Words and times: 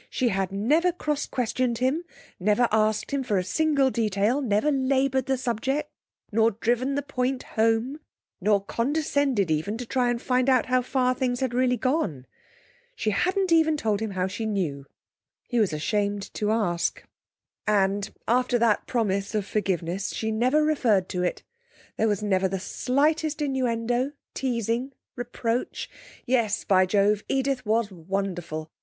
She 0.09 0.29
had 0.29 0.51
never 0.51 0.91
cross 0.91 1.27
questioned 1.27 1.77
him, 1.77 2.03
never 2.39 2.67
asked 2.71 3.11
him 3.11 3.21
for 3.21 3.37
a 3.37 3.43
single 3.43 3.91
detail, 3.91 4.41
never 4.41 4.71
laboured 4.71 5.27
the 5.27 5.37
subject, 5.37 5.91
nor 6.31 6.49
driven 6.49 6.95
the 6.95 7.03
point 7.03 7.43
home, 7.43 7.99
nor 8.41 8.65
condescended 8.65 9.51
even 9.51 9.77
to 9.77 9.85
try 9.85 10.11
to 10.11 10.17
find 10.17 10.49
out 10.49 10.65
how 10.65 10.81
far 10.81 11.13
things 11.13 11.39
had 11.39 11.53
really 11.53 11.77
gone. 11.77 12.25
She 12.95 13.11
hadn't 13.11 13.51
even 13.51 13.77
told 13.77 13.99
him 13.99 14.09
how 14.09 14.25
she 14.25 14.47
knew; 14.47 14.87
he 15.47 15.59
was 15.59 15.71
ashamed 15.71 16.33
to 16.33 16.49
ask. 16.49 17.03
And, 17.67 18.11
after 18.27 18.57
that 18.57 18.87
promise 18.87 19.35
of 19.35 19.45
forgiveness, 19.45 20.15
she 20.15 20.31
never 20.31 20.63
referred 20.65 21.09
to 21.09 21.21
it; 21.21 21.43
there 21.97 22.07
was 22.07 22.23
never 22.23 22.47
the 22.47 22.59
slightest 22.59 23.39
innuendo, 23.39 24.13
teasing, 24.33 24.93
reproach. 25.15 25.91
Yes, 26.25 26.63
by 26.63 26.87
Jove! 26.87 27.23
Edith 27.29 27.63
was 27.67 27.91
wonderful! 27.91 28.71